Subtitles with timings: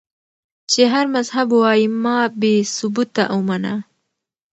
[0.71, 3.73] چې هر مذهب وائي ما بې ثبوته اومنه